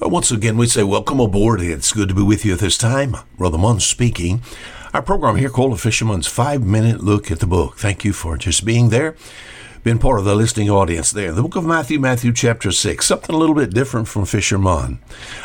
Once 0.00 0.30
again, 0.30 0.56
we 0.56 0.66
say 0.66 0.82
welcome 0.82 1.20
aboard. 1.20 1.60
It's 1.60 1.92
good 1.92 2.08
to 2.08 2.14
be 2.14 2.22
with 2.22 2.44
you 2.44 2.54
at 2.54 2.60
this 2.60 2.78
time. 2.78 3.16
Brother 3.36 3.58
Munn 3.58 3.80
speaking. 3.80 4.42
Our 4.94 5.02
program 5.02 5.36
here 5.36 5.50
called 5.50 5.72
A 5.72 5.76
Fisherman's 5.76 6.26
Five 6.26 6.62
Minute 6.62 7.00
Look 7.02 7.30
at 7.30 7.40
the 7.40 7.46
Book. 7.46 7.76
Thank 7.76 8.04
you 8.04 8.12
for 8.12 8.38
just 8.38 8.64
being 8.64 8.88
there, 8.88 9.16
being 9.88 9.98
part 9.98 10.18
of 10.18 10.26
the 10.26 10.36
listening 10.36 10.68
audience 10.68 11.12
there. 11.12 11.32
The 11.32 11.40
book 11.40 11.56
of 11.56 11.64
Matthew, 11.64 11.98
Matthew 11.98 12.30
chapter 12.30 12.70
6, 12.70 13.06
something 13.06 13.34
a 13.34 13.38
little 13.38 13.54
bit 13.54 13.72
different 13.72 14.06
from 14.06 14.26
Fisherman. 14.26 14.98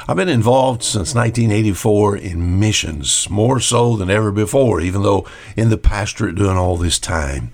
I've 0.05 0.17
been 0.17 0.27
involved 0.27 0.83
since 0.83 1.15
1984 1.15 2.17
in 2.17 2.59
missions, 2.59 3.29
more 3.29 3.61
so 3.61 3.95
than 3.95 4.09
ever 4.09 4.33
before, 4.33 4.81
even 4.81 5.01
though 5.01 5.25
in 5.55 5.69
the 5.69 5.77
pastorate 5.77 6.35
doing 6.35 6.57
all 6.57 6.75
this 6.75 6.99
time. 6.99 7.53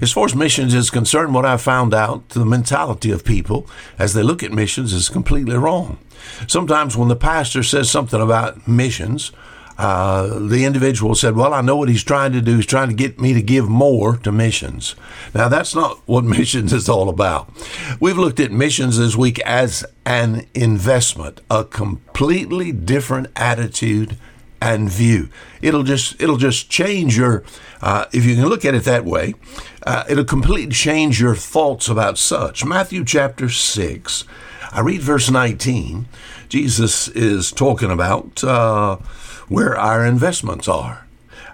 As 0.00 0.12
far 0.12 0.26
as 0.26 0.36
missions 0.36 0.74
is 0.74 0.90
concerned, 0.90 1.34
what 1.34 1.44
I've 1.44 1.60
found 1.60 1.92
out, 1.92 2.28
the 2.28 2.46
mentality 2.46 3.10
of 3.10 3.24
people 3.24 3.68
as 3.98 4.14
they 4.14 4.22
look 4.22 4.44
at 4.44 4.52
missions 4.52 4.92
is 4.92 5.08
completely 5.08 5.56
wrong. 5.56 5.98
Sometimes 6.46 6.96
when 6.96 7.08
the 7.08 7.16
pastor 7.16 7.64
says 7.64 7.90
something 7.90 8.20
about 8.20 8.68
missions, 8.68 9.32
uh, 9.78 10.38
the 10.40 10.64
individual 10.64 11.14
said, 11.14 11.36
Well, 11.36 11.54
I 11.54 11.60
know 11.60 11.76
what 11.76 11.88
he's 11.88 12.02
trying 12.02 12.32
to 12.32 12.40
do. 12.40 12.56
He's 12.56 12.66
trying 12.66 12.88
to 12.88 12.94
get 12.94 13.20
me 13.20 13.32
to 13.32 13.40
give 13.40 13.68
more 13.68 14.16
to 14.18 14.32
missions. 14.32 14.96
Now, 15.34 15.48
that's 15.48 15.74
not 15.74 16.00
what 16.06 16.24
missions 16.24 16.72
is 16.72 16.88
all 16.88 17.08
about. 17.08 17.48
We've 18.00 18.18
looked 18.18 18.40
at 18.40 18.50
missions 18.50 18.98
this 18.98 19.16
week 19.16 19.38
as 19.40 19.84
an 20.04 20.46
investment, 20.52 21.40
a 21.50 21.64
completely 21.64 22.72
different 22.72 23.28
attitude 23.36 24.18
and 24.60 24.90
view. 24.90 25.28
It'll 25.62 25.84
just 25.84 26.20
it'll 26.20 26.36
just 26.36 26.68
change 26.68 27.16
your 27.16 27.44
uh, 27.80 28.06
if 28.12 28.24
you 28.24 28.34
can 28.34 28.46
look 28.46 28.64
at 28.64 28.74
it 28.74 28.82
that 28.84 29.04
way. 29.04 29.34
Uh, 29.86 30.02
it'll 30.08 30.24
completely 30.24 30.74
change 30.74 31.20
your 31.20 31.36
thoughts 31.36 31.88
about 31.88 32.18
such. 32.18 32.64
Matthew 32.64 33.04
chapter 33.04 33.48
six 33.48 34.24
I 34.70 34.80
read 34.80 35.00
verse 35.00 35.30
19. 35.30 36.06
Jesus 36.48 37.08
is 37.08 37.52
talking 37.52 37.90
about 37.90 38.44
uh, 38.44 38.98
where 39.48 39.76
our 39.76 40.04
investments 40.04 40.68
are. 40.68 41.06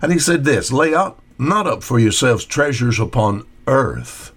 And 0.03 0.13
he 0.13 0.19
said 0.19 0.45
this 0.45 0.73
Lay 0.73 0.95
up 0.95 1.21
not 1.39 1.67
up 1.67 1.83
for 1.83 1.99
yourselves 1.99 2.45
treasures 2.45 3.01
upon 3.01 3.47
earth. 3.67 4.33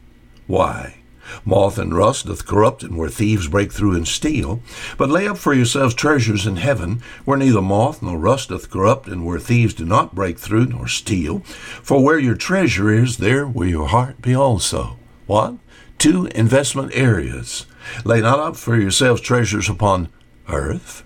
Why? 0.47 0.95
Moth 1.43 1.77
and 1.77 1.95
rust 1.95 2.25
doth 2.25 2.45
corrupt, 2.45 2.83
and 2.83 2.97
where 2.97 3.09
thieves 3.09 3.49
break 3.49 3.73
through 3.73 3.95
and 3.95 4.07
steal. 4.07 4.61
But 4.97 5.09
lay 5.09 5.27
up 5.27 5.37
for 5.37 5.53
yourselves 5.53 5.93
treasures 5.93 6.47
in 6.47 6.55
heaven, 6.55 7.01
where 7.25 7.37
neither 7.37 7.61
moth 7.61 8.01
nor 8.01 8.17
rust 8.17 8.49
doth 8.49 8.69
corrupt, 8.69 9.07
and 9.07 9.25
where 9.25 9.39
thieves 9.39 9.73
do 9.73 9.85
not 9.85 10.15
break 10.15 10.39
through 10.39 10.67
nor 10.67 10.87
steal. 10.87 11.39
For 11.39 12.01
where 12.01 12.17
your 12.17 12.35
treasure 12.35 12.91
is, 12.91 13.17
there 13.17 13.45
will 13.45 13.67
your 13.67 13.89
heart 13.89 14.21
be 14.21 14.33
also. 14.33 14.97
What? 15.25 15.55
Two 15.97 16.27
investment 16.27 16.91
areas 16.93 17.65
Lay 18.03 18.21
not 18.21 18.39
up 18.39 18.55
for 18.55 18.77
yourselves 18.77 19.21
treasures 19.21 19.69
upon 19.69 20.09
earth, 20.49 21.03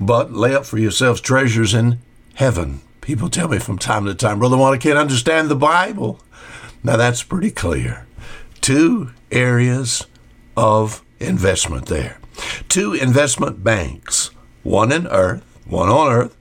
but 0.00 0.32
lay 0.32 0.54
up 0.54 0.66
for 0.66 0.78
yourselves 0.78 1.20
treasures 1.20 1.74
in 1.74 1.98
heaven. 2.34 2.80
People 3.00 3.28
tell 3.28 3.48
me 3.48 3.58
from 3.58 3.78
time 3.78 4.06
to 4.06 4.14
time, 4.14 4.38
Brother 4.38 4.56
Juan, 4.56 4.74
I 4.74 4.78
can't 4.78 4.98
understand 4.98 5.48
the 5.48 5.56
Bible. 5.56 6.20
Now 6.82 6.96
that's 6.96 7.22
pretty 7.22 7.50
clear. 7.50 8.06
Two 8.60 9.10
areas 9.30 10.06
of 10.56 11.02
investment 11.20 11.86
there. 11.86 12.18
Two 12.68 12.92
investment 12.94 13.62
banks, 13.62 14.30
one 14.62 14.90
in 14.90 15.06
earth, 15.06 15.44
one 15.66 15.88
on 15.88 16.12
earth, 16.12 16.36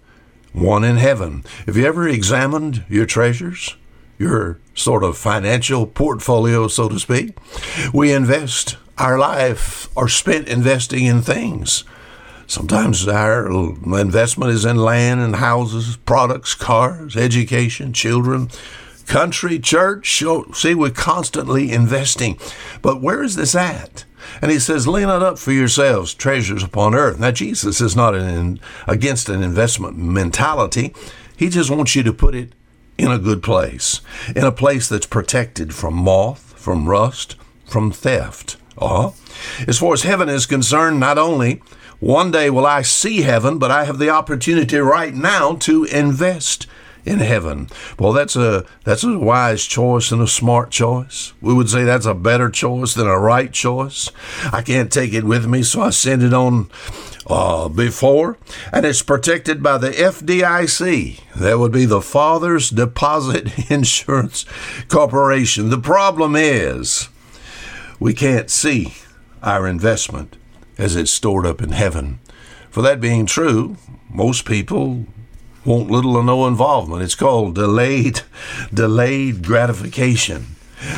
one 0.54 0.84
in 0.84 0.98
heaven. 0.98 1.44
Have 1.66 1.78
you 1.78 1.86
ever 1.86 2.08
examined 2.08 2.84
your 2.88 3.06
treasures? 3.06 3.76
Your 4.18 4.60
sort 4.76 5.04
of 5.04 5.18
financial 5.18 5.86
portfolio, 5.86 6.68
so 6.68 6.88
to 6.88 7.00
speak? 7.00 7.38
We 7.94 8.14
invest 8.14 8.78
our 8.98 9.18
life 9.18 9.90
are 9.98 10.08
spent 10.08 10.48
investing 10.48 11.06
in 11.06 11.22
things. 11.22 11.84
Sometimes 12.54 13.08
our 13.08 13.48
investment 13.48 14.52
is 14.52 14.64
in 14.64 14.78
land 14.78 15.22
and 15.22 15.38
houses, 15.38 15.98
products, 15.98 16.54
cars, 16.54 17.18
education, 17.18 17.94
children, 17.94 18.48
country, 19.08 19.58
church. 19.58 20.24
See, 20.54 20.76
we're 20.76 20.92
constantly 20.92 21.72
investing. 21.72 22.38
But 22.84 23.02
where 23.02 23.24
is 23.24 23.36
this 23.36 23.56
at? 23.56 24.06
And 24.40 24.52
he 24.52 24.60
says, 24.60 24.88
lay 24.88 25.02
not 25.02 25.24
up 25.24 25.40
for 25.40 25.52
yourselves 25.52 26.14
treasures 26.14 26.62
upon 26.62 26.94
earth. 26.94 27.20
Now, 27.20 27.32
Jesus 27.32 27.82
is 27.82 27.96
not 27.96 28.14
an, 28.14 28.60
against 28.86 29.30
an 29.30 29.42
investment 29.42 29.98
mentality. 29.98 30.94
He 31.36 31.50
just 31.50 31.72
wants 31.72 31.96
you 31.96 32.04
to 32.04 32.14
put 32.14 32.36
it 32.36 32.54
in 33.00 33.10
a 33.12 33.18
good 33.18 33.42
place, 33.42 34.00
in 34.36 34.44
a 34.44 34.52
place 34.52 34.88
that's 34.88 35.08
protected 35.08 35.74
from 35.74 35.96
moth, 35.96 36.54
from 36.56 36.88
rust, 36.88 37.36
from 37.66 37.92
theft. 37.92 38.58
Uh-huh. 38.78 39.10
As 39.68 39.80
far 39.80 39.94
as 39.94 40.04
heaven 40.04 40.30
is 40.30 40.46
concerned, 40.46 41.00
not 41.00 41.18
only 41.18 41.64
one 42.04 42.32
day 42.32 42.50
will 42.50 42.66
I 42.66 42.82
see 42.82 43.22
heaven, 43.22 43.58
but 43.58 43.72
I 43.72 43.86
have 43.86 43.98
the 43.98 44.10
opportunity 44.10 44.78
right 44.78 45.14
now 45.14 45.56
to 45.56 45.86
invest 45.86 46.68
in 47.06 47.20
heaven. 47.20 47.70
Well, 47.98 48.12
that's 48.12 48.36
a 48.36 48.66
that's 48.84 49.06
a 49.06 49.18
wise 49.18 49.64
choice 49.66 50.12
and 50.12 50.22
a 50.22 50.28
smart 50.28 50.70
choice. 50.70 51.32
We 51.40 51.54
would 51.54 51.70
say 51.70 51.86
that's 51.86 52.06
a 52.06 52.14
better 52.14 52.50
choice 52.50 52.94
than 52.94 53.08
a 53.08 53.18
right 53.18 53.54
choice. 53.54 54.12
I 54.52 54.62
can't 54.62 54.92
take 54.92 55.14
it 55.14 55.24
with 55.24 55.46
me, 55.46 55.64
so 55.64 55.82
I 55.82 55.92
send 55.92 56.24
it 56.24 56.34
on 56.34 56.70
uh, 57.26 57.70
before, 57.70 58.38
and 58.74 58.86
it's 58.86 59.02
protected 59.02 59.64
by 59.64 59.78
the 59.78 59.92
FDIC. 59.92 61.22
That 61.36 61.58
would 61.58 61.72
be 61.72 61.86
the 61.86 62.02
Father's 62.02 62.70
Deposit 62.70 63.70
Insurance 63.72 64.46
Corporation. 64.90 65.70
The 65.70 65.78
problem 65.78 66.36
is 66.36 67.08
we 67.98 68.14
can't 68.14 68.50
see 68.50 68.96
our 69.42 69.66
investment 69.66 70.36
as 70.78 70.96
it's 70.96 71.12
stored 71.12 71.46
up 71.46 71.62
in 71.62 71.72
heaven. 71.72 72.20
For 72.70 72.82
that 72.82 73.00
being 73.00 73.26
true, 73.26 73.78
most 74.10 74.46
people 74.46 75.06
want 75.66 75.92
little 75.92 76.16
or 76.16 76.24
no 76.24 76.48
involvement. 76.48 77.04
It's 77.04 77.16
called 77.16 77.56
delayed 77.56 78.22
delayed 78.74 79.44
gratification. 79.44 80.56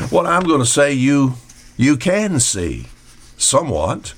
What 0.09 0.25
I'm 0.25 0.43
going 0.43 0.61
to 0.61 0.65
say 0.65 0.93
you 0.93 1.35
you 1.77 1.97
can 1.97 2.39
see 2.39 2.87
somewhat 3.37 4.13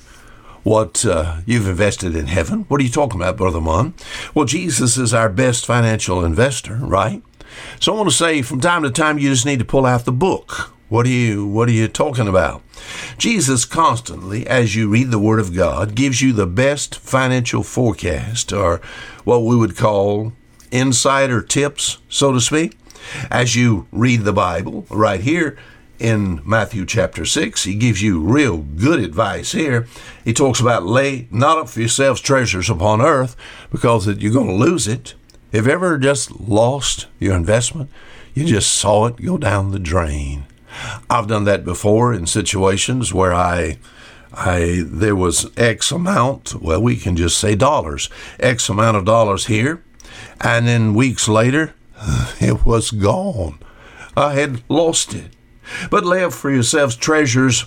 what 0.62 1.04
uh, 1.04 1.38
you've 1.46 1.68
invested 1.68 2.14
in 2.14 2.26
heaven. 2.26 2.60
What 2.68 2.80
are 2.80 2.84
you 2.84 2.90
talking 2.90 3.20
about, 3.20 3.36
Brother 3.36 3.60
Mon? 3.60 3.94
Well, 4.34 4.44
Jesus 4.44 4.96
is 4.96 5.14
our 5.14 5.28
best 5.28 5.66
financial 5.66 6.24
investor, 6.24 6.76
right? 6.76 7.22
So 7.80 7.92
I 7.92 7.96
want 7.96 8.10
to 8.10 8.14
say 8.14 8.42
from 8.42 8.60
time 8.60 8.82
to 8.82 8.90
time 8.90 9.18
you 9.18 9.30
just 9.30 9.46
need 9.46 9.58
to 9.60 9.64
pull 9.64 9.86
out 9.86 10.04
the 10.04 10.12
book. 10.12 10.72
What 10.88 11.04
are 11.04 11.10
you 11.10 11.46
what 11.46 11.68
are 11.68 11.72
you 11.72 11.86
talking 11.86 12.28
about? 12.28 12.62
Jesus 13.18 13.66
constantly, 13.66 14.46
as 14.46 14.74
you 14.74 14.88
read 14.88 15.10
the 15.10 15.18
Word 15.18 15.38
of 15.38 15.54
God, 15.54 15.94
gives 15.94 16.22
you 16.22 16.32
the 16.32 16.46
best 16.46 16.98
financial 16.98 17.62
forecast, 17.62 18.54
or 18.54 18.80
what 19.24 19.44
we 19.44 19.54
would 19.54 19.76
call 19.76 20.32
insider 20.70 21.42
tips, 21.42 21.98
so 22.08 22.32
to 22.32 22.40
speak. 22.40 22.78
As 23.30 23.54
you 23.54 23.86
read 23.92 24.22
the 24.22 24.32
Bible, 24.32 24.86
right 24.88 25.20
here 25.20 25.58
in 25.98 26.40
Matthew 26.44 26.86
chapter 26.86 27.26
6, 27.26 27.64
he 27.64 27.74
gives 27.74 28.00
you 28.00 28.20
real 28.20 28.58
good 28.58 29.00
advice 29.00 29.52
here. 29.52 29.86
He 30.24 30.32
talks 30.32 30.58
about 30.58 30.86
lay 30.86 31.28
not 31.30 31.58
up 31.58 31.68
for 31.68 31.80
yourselves 31.80 32.22
treasures 32.22 32.70
upon 32.70 33.02
earth 33.02 33.36
because 33.70 34.06
you're 34.06 34.32
going 34.32 34.48
to 34.48 34.54
lose 34.54 34.88
it. 34.88 35.14
Have 35.52 35.66
you 35.66 35.72
ever 35.72 35.98
just 35.98 36.40
lost 36.40 37.08
your 37.18 37.34
investment? 37.34 37.90
You 38.32 38.46
just 38.46 38.72
saw 38.72 39.06
it 39.06 39.16
go 39.16 39.36
down 39.36 39.70
the 39.70 39.78
drain. 39.78 40.46
I've 41.08 41.26
done 41.26 41.44
that 41.44 41.64
before 41.64 42.12
in 42.12 42.26
situations 42.26 43.12
where 43.12 43.34
I 43.34 43.78
I 44.32 44.82
there 44.86 45.16
was 45.16 45.50
X 45.56 45.90
amount, 45.90 46.54
well 46.60 46.82
we 46.82 46.96
can 46.96 47.16
just 47.16 47.38
say 47.38 47.54
dollars, 47.54 48.08
X 48.38 48.68
amount 48.68 48.96
of 48.96 49.04
dollars 49.04 49.46
here, 49.46 49.82
and 50.40 50.68
then 50.68 50.94
weeks 50.94 51.28
later 51.28 51.74
it 52.40 52.64
was 52.64 52.90
gone. 52.90 53.58
I 54.16 54.34
had 54.34 54.62
lost 54.68 55.14
it. 55.14 55.32
But 55.90 56.04
lay 56.04 56.24
up 56.24 56.32
for 56.32 56.50
yourselves 56.50 56.96
treasures 56.96 57.66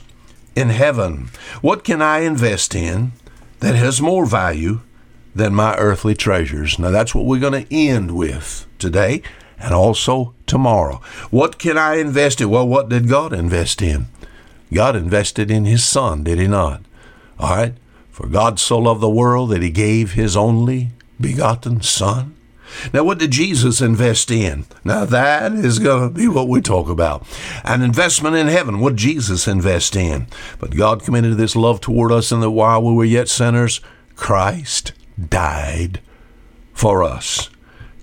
in 0.55 0.69
heaven. 0.69 1.29
What 1.61 1.83
can 1.83 2.01
I 2.01 2.19
invest 2.19 2.75
in 2.75 3.13
that 3.59 3.75
has 3.75 4.01
more 4.01 4.25
value 4.25 4.81
than 5.35 5.53
my 5.53 5.75
earthly 5.77 6.15
treasures? 6.15 6.79
Now 6.79 6.91
that's 6.91 7.15
what 7.15 7.25
we're 7.25 7.39
going 7.39 7.65
to 7.65 7.75
end 7.75 8.15
with 8.15 8.65
today 8.79 9.21
and 9.61 9.73
also 9.73 10.33
tomorrow. 10.47 11.01
What 11.29 11.59
can 11.59 11.77
I 11.77 11.95
invest 11.95 12.41
in? 12.41 12.49
Well, 12.49 12.67
what 12.67 12.89
did 12.89 13.07
God 13.07 13.33
invest 13.33 13.81
in? 13.81 14.07
God 14.73 14.95
invested 14.95 15.51
in 15.51 15.65
His 15.65 15.83
Son, 15.83 16.23
did 16.23 16.39
He 16.39 16.47
not? 16.47 16.81
All 17.39 17.55
right. 17.55 17.73
For 18.09 18.27
God 18.27 18.59
so 18.59 18.77
loved 18.77 19.01
the 19.01 19.09
world 19.09 19.49
that 19.51 19.61
He 19.61 19.69
gave 19.69 20.13
His 20.13 20.35
only 20.35 20.89
begotten 21.19 21.81
Son. 21.81 22.35
Now, 22.93 23.03
what 23.03 23.19
did 23.19 23.31
Jesus 23.31 23.81
invest 23.81 24.31
in? 24.31 24.65
Now, 24.83 25.05
that 25.05 25.51
is 25.51 25.79
going 25.79 26.07
to 26.07 26.15
be 26.15 26.27
what 26.27 26.47
we 26.47 26.61
talk 26.61 26.87
about. 26.87 27.27
An 27.63 27.81
investment 27.81 28.35
in 28.35 28.47
heaven. 28.47 28.79
What 28.79 28.95
Jesus 28.95 29.47
invest 29.47 29.95
in? 29.95 30.27
But 30.59 30.75
God 30.75 31.03
committed 31.03 31.35
this 31.37 31.55
love 31.55 31.81
toward 31.81 32.11
us, 32.11 32.31
and 32.31 32.41
that 32.41 32.51
while 32.51 32.81
we 32.81 32.93
were 32.93 33.05
yet 33.05 33.27
sinners, 33.27 33.81
Christ 34.15 34.93
died 35.29 35.99
for 36.73 37.03
us. 37.03 37.49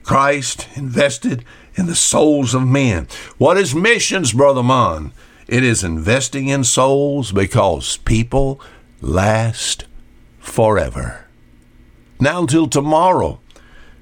Christ 0.08 0.66
invested 0.74 1.44
in 1.74 1.84
the 1.84 1.94
souls 1.94 2.54
of 2.54 2.66
men. 2.66 3.08
What 3.36 3.58
is 3.58 3.74
missions, 3.74 4.32
Brother 4.32 4.62
Mon? 4.62 5.12
It 5.46 5.62
is 5.62 5.84
investing 5.84 6.48
in 6.48 6.64
souls 6.64 7.30
because 7.30 7.98
people 7.98 8.58
last 9.02 9.84
forever. 10.38 11.26
Now 12.18 12.40
until 12.40 12.68
tomorrow, 12.68 13.40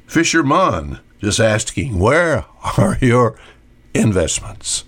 Fisherman 0.06 1.00
just 1.20 1.40
asking, 1.40 1.98
where 1.98 2.44
are 2.78 2.98
your 3.00 3.36
investments? 3.92 4.84